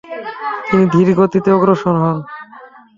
[0.67, 2.17] তিনি ধীরগতিতে অগ্রসর হন।